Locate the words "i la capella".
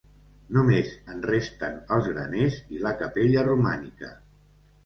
2.79-3.45